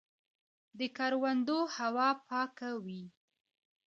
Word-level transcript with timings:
د 0.77 0.79
کروندو 0.97 1.57
هوا 1.75 2.09
پاکه 2.27 2.69
وي. 2.85 3.03